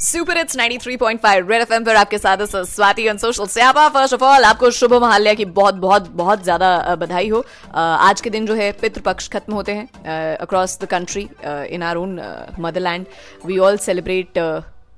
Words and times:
Super 0.00 0.36
it's 0.38 0.56
93.5 0.56 1.48
red 1.50 1.62
FM 1.62 1.84
पर 1.84 1.96
आपके 1.96 2.18
साथ 2.18 2.44
स्वाति 2.46 3.08
ऑन 3.08 3.16
सोशल 3.18 3.46
स्यापा 3.46 3.88
फ़र्स्ट 3.88 4.14
ऑफ़ 4.14 4.22
ऑल 4.24 4.44
आपको 4.44 4.70
शुभ 4.70 4.94
महाल्या 4.94 5.32
की 5.34 5.44
बहुत 5.58 5.74
बहुत 5.74 6.08
बहुत 6.20 6.42
ज़्यादा 6.44 6.94
बधाई 7.00 7.28
हो। 7.28 7.44
आज 7.74 8.20
के 8.20 8.30
दिन 8.30 8.46
जो 8.46 8.54
है 8.54 8.70
पितृपक्ष 8.80 9.28
खत्म 9.28 9.52
होते 9.54 9.72
हैं 9.74 10.36
across 10.36 10.78
the 10.80 10.86
country 10.90 11.28
in 11.74 11.82
our 11.82 11.96
own 11.96 12.18
motherland 12.60 13.06
we 13.46 13.58
all 13.58 13.76
celebrate 13.90 14.38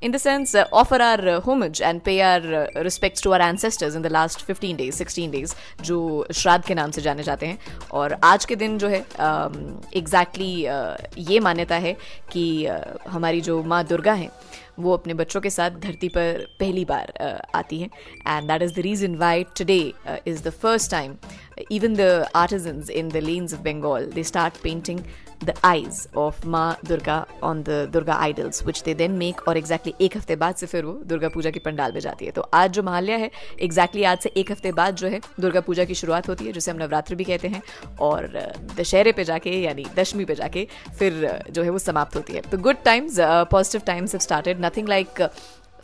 in 0.03 0.13
the 0.13 0.19
sense 0.21 0.53
uh, 0.59 0.63
offer 0.81 0.99
our 1.05 1.25
uh, 1.31 1.33
homage 1.47 1.81
and 1.87 2.03
pay 2.05 2.13
our 2.27 2.61
respects 2.85 3.25
to 3.25 3.33
our 3.35 3.41
ancestors 3.47 3.97
in 3.99 4.05
the 4.07 4.13
last 4.15 4.45
15 4.51 4.79
days 4.79 5.01
16 5.03 5.35
days 5.35 5.53
जो 5.85 5.99
श्राद्ध 6.35 6.65
के 6.67 6.75
नाम 6.75 6.91
से 6.91 7.03
जाने 7.03 7.23
जाते 7.23 7.47
हैं। 7.47 7.59
और 7.93 8.17
आज 8.25 8.45
के 8.45 8.57
दिन 8.57 8.79
जो 8.79 8.89
है 8.89 9.01
एग्जैक्टली 9.01 9.97
um, 9.97 10.01
exactly, 10.03 11.19
uh, 11.19 11.31
ये 11.31 11.41
मान्यता 11.41 11.77
है 11.87 11.93
कि 12.33 12.45
uh, 12.71 13.11
हमारी 13.11 13.41
जो 13.41 13.63
माँ 13.63 13.85
दुर्गा 13.87 14.13
हैं 14.13 14.31
वो 14.81 14.95
अपने 14.95 15.15
बच्चों 15.15 15.41
के 15.41 15.51
साथ 15.51 15.79
धरती 15.83 16.09
पर 16.09 16.47
पहली 16.61 16.85
बार 16.85 17.13
आती 17.55 17.81
हैं। 17.81 17.91
And 18.29 18.49
that 18.49 18.63
is 18.63 18.75
the 18.75 18.85
reason 18.89 19.17
why 19.17 19.45
today 19.59 19.81
is 20.27 20.43
the 20.43 20.51
first 20.63 20.91
time 20.91 21.17
even 21.73 21.95
the 21.97 22.13
artisans 22.41 22.91
in 22.99 23.09
the 23.15 23.21
lanes 23.25 23.55
of 23.55 23.59
Bengal, 23.65 24.05
they 24.13 24.23
start 24.29 24.55
painting 24.63 25.01
the 25.49 25.55
eyes 25.63 25.99
of 26.23 26.39
Ma 26.53 26.63
Durga 26.91 27.17
on 27.49 27.59
the 27.65 27.77
Durga 27.97 28.15
idols, 28.27 28.61
which 28.69 28.81
they 28.87 28.95
then 29.01 29.19
make 29.23 29.43
और 29.49 29.59
exactly 29.61 29.93
एक 30.01 30.17
हफ़्ते 30.17 30.37
बाद 30.37 30.55
से 30.55 30.67
फिर 30.67 30.85
वो 30.85 30.93
दुर्गा 31.11 31.29
पूजा 31.35 31.51
की 31.51 31.59
पंडाल 31.67 31.93
में 31.93 32.01
जाती 32.01 32.27
है। 32.27 32.33
तो 32.33 32.43
आज 32.55 32.71
जो 32.73 32.83
महाल्या 32.83 33.17
है 33.17 33.31
exactly 33.67 34.05
आज 34.07 34.19
से 34.19 34.33
एक 34.37 34.53
हफ़्ते 34.53 34.73
बाद 34.73 34.97
जो 35.03 35.09
है 35.09 35.21
दुर्गा 35.41 35.61
पूजा 35.67 35.85
की 35.85 35.95
शुरुआत 35.95 36.29
होती 36.29 36.47
है 36.47 36.53
जिसे 36.53 36.71
हम 36.71 36.79
नवरात्र 36.83 37.15
भी 37.15 37.25
कहते 37.25 37.49
हैं 37.49 37.63
और 38.01 38.29
दशहरे 38.79 39.13
पे 39.13 39.25
जाके 39.25 39.51
यानी 39.61 39.85
दशमी 39.97 40.25
पे 40.25 40.35
जाके 40.35 40.67
फिर 40.99 41.43
जो 41.51 41.63
है 41.63 41.71
वो 41.71 41.79
समाप्त 41.79 42.17
होती 42.17 42.33
है। 42.33 42.41
तो 42.51 42.59
good 42.59 42.83
times 42.85 43.17
positive 43.53 43.83
times 43.87 44.15
have 44.15 44.21
started 44.21 44.61
nothing 44.71 44.89
like 44.89 45.29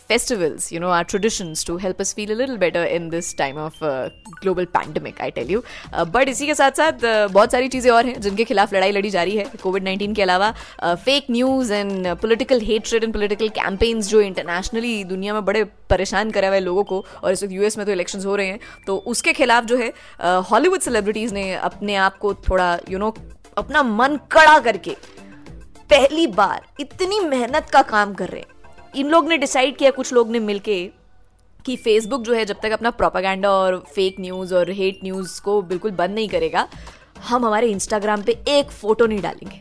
festivals, 0.08 0.70
you 0.70 0.80
know, 0.80 0.90
our 0.90 1.04
traditions 1.04 1.64
to 1.64 1.76
help 1.76 2.00
us 2.00 2.12
feel 2.12 2.30
a 2.30 2.38
little 2.40 2.56
better 2.56 2.84
in 2.86 3.08
this 3.10 3.32
time 3.34 3.56
of 3.58 3.80
uh, 3.82 4.10
global 4.40 4.66
pandemic, 4.66 5.20
I 5.20 5.30
tell 5.30 5.46
you. 5.46 5.62
Uh, 5.92 6.04
but 6.06 6.28
इसी 6.28 6.46
के 6.46 6.54
साथ 6.54 6.76
साथ 6.76 6.92
uh, 7.00 7.32
बहुत 7.32 7.52
सारी 7.52 7.68
चीज़ें 7.68 7.90
और 7.92 8.06
हैं 8.06 8.20
जिनके 8.20 8.44
खिलाफ 8.44 8.74
लड़ाई 8.74 8.92
लड़ी 8.92 9.10
जा 9.10 9.22
रही 9.22 9.36
है 9.36 9.44
कोविड 9.62 9.84
नाइन्टीन 9.84 10.14
के 10.14 10.22
अलावा 10.22 10.52
fake 10.82 11.26
news 11.30 11.72
and 11.72 12.06
political 12.20 12.60
hatred 12.60 13.04
and 13.04 13.12
political 13.12 13.48
campaigns 13.58 14.08
जो 14.08 14.20
इंटरनेशनली 14.20 15.02
दुनिया 15.04 15.34
में 15.34 15.44
बड़े 15.44 15.64
परेशान 15.90 16.30
करे 16.30 16.46
हुए 16.46 16.60
लोगों 16.60 16.84
को 16.84 17.04
और 17.22 17.32
इस 17.32 17.42
वक्त 17.42 17.52
यूएस 17.52 17.78
में 17.78 17.86
तो 17.86 17.92
इलेक्शन 17.92 18.24
हो 18.24 18.36
रहे 18.36 18.46
हैं 18.46 18.58
तो 18.86 18.96
उसके 19.14 19.32
खिलाफ 19.32 19.64
जो 19.64 19.76
है 19.76 19.92
हॉलीवुड 20.50 20.80
सेलिब्रिटीज़ 20.80 21.34
ने 21.34 21.52
अपने 21.54 21.96
आप 22.06 22.18
को 22.18 22.34
थोड़ा 22.48 22.72
यू 22.74 22.98
you 22.98 22.98
नो 22.98 23.10
know, 23.10 23.20
अपना 23.58 23.82
मन 23.82 24.18
कड़ा 24.32 24.58
करके 24.58 24.96
पहली 25.90 26.26
बार 26.26 26.66
इतनी 26.80 27.20
मेहनत 27.20 27.70
का 27.72 27.82
काम 27.90 28.14
कर 28.14 28.28
रहे 28.28 28.40
हैं 28.40 28.55
इन 28.96 29.08
लोग 29.08 29.28
ने 29.28 29.36
डिसाइड 29.38 29.76
किया, 29.76 29.90
कुछ 29.90 30.12
लोग 30.12 30.30
ने 30.30 30.38
मिलके, 30.40 30.90
कि 31.66 31.76
फेसबुक 31.76 32.22
जो 32.22 32.34
है, 32.34 32.44
जब 32.44 32.56
तक 32.62 32.70
अपना 32.70 32.90
प्रोपागैंडा 32.90 33.50
और 33.50 33.78
फेक 33.94 34.20
न्यूज़ 34.20 34.54
और 34.54 34.70
हेट 34.70 35.00
न्यूज़ 35.04 35.40
को 35.42 35.60
बिल्कुल 35.62 35.90
बंद 35.90 36.10
नहीं 36.10 36.28
करेगा, 36.28 36.66
हम 37.28 37.44
हमारे 37.46 37.68
इंस्टाग्राम 37.68 38.22
पे 38.22 38.32
एक 38.48 38.70
फ़ोटो 38.70 39.06
नहीं 39.06 39.20
डालेंगे। 39.20 39.60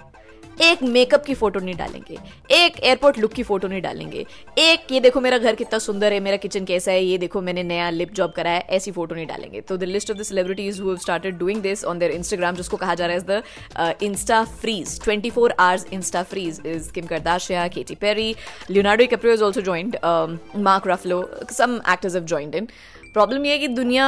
एक 0.62 0.82
मेकअप 0.84 1.24
की 1.26 1.34
फ़ोटो 1.34 1.60
नहीं 1.60 1.76
डालेंगे, 1.76 2.18
एक 2.52 2.80
एयरपोर्ट 2.84 3.18
लुक 3.20 3.34
की 3.34 3.44
फ़ोटो 3.44 3.68
नहीं 3.68 3.82
डालेंगे। 3.82 4.26
एक, 4.58 4.92
ये 4.92 5.00
देखो 5.00 5.22
मेरा 5.22 5.38
घर 5.38 5.56
कितना 5.56 5.80
सुंदर 5.80 6.14
है, 6.14 6.20
मेरा 6.20 6.38
किचन 6.38 6.66
कैसा 6.66 6.92
है, 6.92 7.04
ये 7.04 7.18
देखो 7.18 7.42
मैंने 7.42 7.64
नया 7.64 7.90
लिप 7.90 8.14
जॉब 8.14 8.32
करा 8.32 8.52
है, 8.52 8.60
ऐसी 8.70 8.92
फ़ोटो 8.92 9.16
नहीं 9.16 9.28
डालेंगे। 9.28 9.62
तो 9.62 9.78
the 9.78 9.84
list 9.84 10.12
of 10.12 10.18
the 10.18 10.24
celebrities 10.24 10.80
who 10.82 10.96
started 10.98 11.38
doing 11.38 11.62
this 11.62 11.84
on 11.86 12.00
their 12.00 12.12
Instagram 12.12 12.56
जिसको 12.56 12.78
कहा 12.78 12.96
जा 12.96 13.06
रहा 13.06 13.18
है 13.18 13.24
the 13.30 14.02
insta 14.04 14.44
freeze 14.62 15.00
24 15.02 15.52
hours 15.52 15.86
insta 15.94 16.24
freeze 16.24 16.62
is 16.66 16.92
Kim 16.92 17.06
Kardashian 17.08 17.68
Katy 17.68 17.96
Perry 18.02 18.34
Leonardo 18.72 19.06
DiCaprio 19.08 19.34
is 19.34 19.44
also 19.44 19.62
joined 19.62 19.98
Mark 20.64 20.88
Ruffalo 20.88 21.24
some 21.52 21.80
actors 21.92 22.16
have 22.16 22.24
joined 22.26 22.56
in 22.56 22.68
problem 23.16 23.46
ये 23.46 23.52
है 23.52 23.58
कि 23.58 23.68
दुनिया 23.70 24.06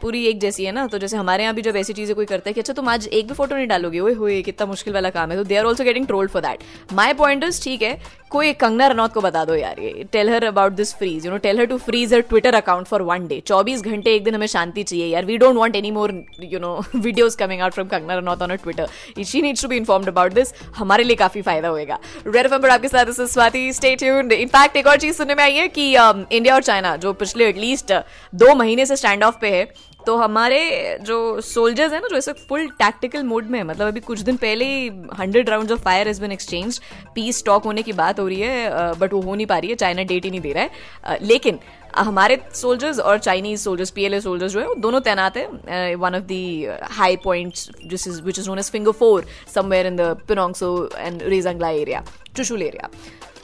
पूरी 0.00 0.24
एक 0.26 0.40
जैसी 0.40 0.64
है 0.64 0.72
ना 0.72 0.86
तो 0.86 0.98
जैसे 0.98 1.16
हमारे 1.16 1.42
यहाँ 1.42 1.54
भी 1.54 1.62
जब 1.62 1.76
ऐसी 1.76 1.92
चीज़ें 1.92 2.14
कोई 2.16 2.26
करता 2.26 2.50
है 2.50 2.52
कि 2.54 2.60
अच्छा 2.60 2.72
तुम 2.72 2.88
आज 2.88 3.06
एक 3.10 3.28
भी 3.28 3.34
फ़ोटो 3.34 3.56
नहीं 3.56 3.66
डालोगे 3.66 4.00
वो 4.00 4.12
हुए, 4.14 4.40
कितना 4.42 4.66
मुश्किल 4.66 4.94
वाला 4.94 5.10
काम 5.10 5.30
है 5.30 5.36
तो 5.36 5.44
they 5.44 5.56
are 5.56 5.64
also 5.64 5.84
getting 5.84 6.06
trolled 6.06 6.30
for 6.30 6.42
that 6.42 6.92
my 6.92 7.12
point 7.14 7.44
ठीक 7.64 7.82
है 7.82 7.98
कोई 8.34 8.52
कंगना 8.54 8.86
रनौत 8.86 9.12
को 9.12 9.20
बता 9.20 9.44
दो 9.44 9.54
यार 9.54 9.80
ये 9.80 10.04
tell 10.12 10.30
her 10.30 10.44
about 10.44 10.72
this 10.74 10.94
freeze 10.94 11.26
you 11.26 11.32
know 11.32 11.36
tell 11.38 11.58
her 11.58 11.66
to 11.66 11.76
freeze 11.80 12.14
her 12.14 12.20
Twitter 12.30 12.54
account 12.54 12.86
for 12.86 13.02
one 13.04 13.26
day 13.28 13.40
चौबीस 13.46 13.82
घंटे 13.82 14.14
एक 14.14 14.24
दिन 14.24 14.34
हमें 14.34 14.46
शांति 14.46 14.82
चाहिए 14.82 15.06
यार. 15.06 15.24
We 15.24 15.36
don't 15.38 15.56
want 15.56 15.76
any 15.76 15.90
more 15.90 16.12
you 16.42 16.58
know 16.60 16.74
videos 16.94 17.36
coming 17.36 17.60
out 17.60 17.72
from 17.72 17.88
Kangana 17.88 18.14
Ranaut 18.14 18.42
on 18.42 18.56
Twitter 18.56 19.22
she 19.24 19.42
needs 19.42 19.62
to 19.62 19.68
be 19.68 19.76
informed 19.76 20.08
about 20.08 20.32
this 20.32 20.52
हमारे 20.76 21.04
लिए 21.04 21.16
काफ़ी 21.16 21.42
फ़ायदा 21.42 21.68
होगा 21.68 21.98
रेड 22.28 22.48
पर 22.52 22.70
आपके 22.70 22.88
साथ 22.88 23.12
स्वाति 23.22 23.72
स्टेट 23.72 24.02
इनफैक्ट 24.02 24.76
एक 24.76 24.86
और 24.86 24.96
चीज़ 24.96 25.16
सुनने 25.16 25.34
में 25.34 25.42
आई 25.44 25.54
है 25.54 25.68
कि 25.68 25.88
इंडिया 25.88 26.52
um, 26.52 26.54
और 26.54 26.62
चाइना 26.62 26.96
जो 26.96 27.12
पिछले 27.14 27.48
एटलीस्ट 27.48 27.92
दो 28.34 28.54
महीने 28.54 28.86
से 28.86 28.96
स्टैंड 28.96 29.24
ऑफ़ 29.24 29.38
पे 29.40 29.50
है 29.50 29.64
तो 30.06 30.16
हमारे 30.16 30.98
जो 31.02 31.40
सोल्जर्स 31.40 31.92
हैं 31.92 32.00
ना, 32.00 32.08
जो 32.08 32.16
ऐसे 32.16 32.32
फुल 32.48 32.66
टैक्टिकल 32.78 33.22
मोड 33.22 33.46
में 33.50 33.58
है 33.58 33.64
मतलब 33.64 33.86
अभी 33.86 34.00
कुछ 34.00 34.20
दिन 34.20 34.36
पहले 34.36 34.64
ही 34.64 34.88
hundred 35.18 35.50
round 35.50 35.72
of 35.72 35.80
fire 35.82 36.08
has 36.08 36.20
been 36.20 36.32
exchange 36.32 36.80
peace 37.14 37.38
talk 37.38 37.64
होने 37.64 37.82
की 37.82 37.92
बात 37.92 38.20
हो 38.20 38.26
रही 38.28 38.40
है 38.40 38.92
बट 38.94 39.12
वो 39.12 39.20
हो 39.20 39.34
नहीं 39.34 39.46
पा 39.46 39.58
रही 39.58 39.70
है 39.70 39.76
चाइना 39.76 40.02
डेट 40.02 40.24
ही 40.24 40.30
नहीं 40.30 40.40
दे 40.40 40.52
रहा 40.52 40.64
है। 40.64 41.18
लेकिन 41.22 41.58
हमारे 41.96 42.40
सोल्जर्स 42.54 42.98
और 42.98 43.18
Chinese 43.18 43.60
soldiers 43.62 43.90
P 43.90 44.00
PLA 44.00 44.20
soldiers 44.20 44.52
जो 44.52 44.60
है, 44.60 44.66
वो 44.66 44.74
दोनों 44.74 45.00
तैनात 45.00 45.36
है 45.36 45.94
one 45.94 46.14
of 46.14 46.22
the 46.22 46.68
high 46.92 47.16
points 47.16 47.68
जिस 47.86 48.06
is 48.08 48.20
which 48.22 48.38
is 48.38 48.48
known 48.48 48.58
as 48.58 48.70
finger 48.70 48.92
four 48.92 49.26
somewhere 49.54 49.86
in 49.86 49.96
the 49.96 50.16
Pangong Tso 50.28 50.88
and 50.96 51.22
Rezang La 51.22 51.68
area 51.70 52.04
Chushul 52.36 52.62
area 52.62 52.88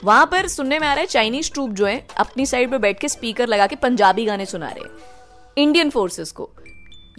वहाँ 0.03 0.25
पर 0.25 0.47
सुनने 0.47 0.79
में 0.79 0.87
आ 0.87 0.93
रहा 0.93 1.01
है 1.01 1.07
चाइनीज़ 1.07 1.51
ट्रूप 1.53 1.69
जो 1.69 1.85
है, 1.85 2.05
अपनी 2.17 2.45
साइड 2.45 2.71
पर 2.71 2.77
बैठ 2.77 2.99
के 2.99 3.07
स्पीकर 3.07 3.47
लगा 3.47 3.67
के 3.67 3.75
पंजाबी 3.77 4.25
गाने 4.25 4.45
सुना 4.45 4.69
रहे 4.69 5.19
इंडियन 5.57 5.89
फोर्सेस 5.89 6.31
को। 6.31 6.49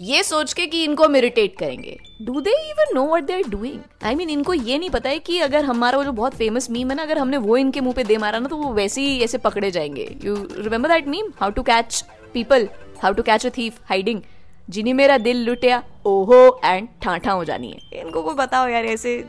ये 0.01 0.23
सोच 0.23 0.53
के 0.53 0.65
कि 0.67 0.83
इनको 0.83 1.03
हम 1.03 1.15
इरिटेट 1.15 1.57
करेंगे। 1.57 1.97
Do 2.21 2.41
they 2.41 2.51
even 2.69 2.93
know 2.95 3.05
what 3.07 3.23
they 3.23 3.33
are 3.33 3.49
doing 3.49 3.79
I 4.03 4.15
mean 4.15 4.29
इनको 4.29 4.53
ये 4.53 4.77
नहीं 4.77 4.89
पता 4.89 5.09
है 5.09 5.19
कि 5.19 5.39
अगर 5.39 5.65
हमारा 5.65 5.97
वो 5.97 6.03
जो 6.03 6.11
बहुत 6.11 6.35
फ़ेमस 6.35 6.69
मीम 6.69 6.89
है 6.89 6.95
ना, 6.95 7.03
अगर 7.03 7.17
हमने 7.17 7.37
वो 7.37 7.57
इनके 7.57 7.81
मुँह 7.81 7.93
पे 7.93 8.03
दे 8.03 8.17
मारा 8.17 8.39
ना 8.39 8.47
तो 8.47 8.57
वो 8.57 8.73
वैसे 8.73 9.01
ही 9.01 9.19
ऐसे 9.23 9.37
पकड़े 9.37 9.71
जाएँगे। 9.71 10.15
You 10.25 10.35
remember 10.51 10.89
that 10.89 11.07
meme 11.07 11.31
how 11.39 11.49
to 11.49 11.63
catch 11.63 12.03
people 12.33 12.67
how 13.01 13.13
to 13.13 13.23
catch 13.23 13.45
a 13.45 13.49
thief 13.49 13.79
hiding 13.85 14.21
जिन्हें 14.69 14.93
मेरा 14.93 15.17
दिल 15.17 15.43
लुटिया, 15.45 15.81
ओहो 16.05 16.61
एंड 16.65 16.87
ठाठा 17.01 17.31
हो 17.31 17.43
जानी 17.45 17.71
है। 17.71 18.01
इनको 18.01 18.21
को 18.23 18.33
बताओ 18.33 18.67
यार, 18.67 18.85
ऐसे 18.85 19.25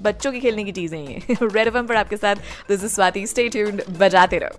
बच्चों 0.00 0.32
की 0.32 0.40
खेलने 0.40 0.64
की 0.64 0.72
चीज़ें 0.72 0.98
ही। 0.98 1.36
रेड 1.42 1.70
पर 1.88 1.96
आपके 1.96 2.16
साथ 2.16 2.36
this 2.68 2.84
is 2.84 2.94
Swati 2.94 3.26
stay 3.26 3.48
tuned 3.48 3.82
बजाते 3.98 4.38
रहो। 4.38 4.58